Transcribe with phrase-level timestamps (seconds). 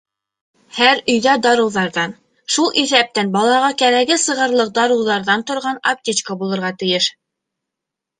[0.75, 2.15] Һәр өйҙә дарыуҙарҙан,
[2.53, 7.11] шул иҫәптән балаға кәрәге сығырлыҡ дарыуҙарҙан торған аптечка булырға тейеш.